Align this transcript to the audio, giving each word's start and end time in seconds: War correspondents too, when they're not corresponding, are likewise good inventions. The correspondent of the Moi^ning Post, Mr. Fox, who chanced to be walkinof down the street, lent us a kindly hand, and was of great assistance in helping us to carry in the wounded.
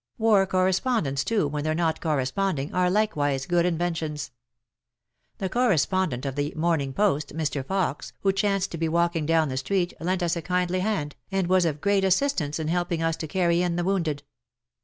War 0.17 0.47
correspondents 0.47 1.23
too, 1.23 1.47
when 1.47 1.63
they're 1.63 1.75
not 1.75 2.01
corresponding, 2.01 2.73
are 2.73 2.89
likewise 2.89 3.45
good 3.45 3.67
inventions. 3.67 4.31
The 5.37 5.47
correspondent 5.47 6.25
of 6.25 6.35
the 6.35 6.55
Moi^ning 6.57 6.95
Post, 6.95 7.37
Mr. 7.37 7.63
Fox, 7.63 8.11
who 8.21 8.31
chanced 8.33 8.71
to 8.71 8.79
be 8.79 8.87
walkinof 8.89 9.27
down 9.27 9.49
the 9.49 9.57
street, 9.57 9.93
lent 9.99 10.23
us 10.23 10.35
a 10.35 10.41
kindly 10.41 10.79
hand, 10.79 11.15
and 11.31 11.45
was 11.45 11.65
of 11.65 11.81
great 11.81 12.03
assistance 12.03 12.57
in 12.57 12.67
helping 12.67 13.03
us 13.03 13.15
to 13.17 13.27
carry 13.27 13.61
in 13.61 13.75
the 13.75 13.83
wounded. 13.83 14.23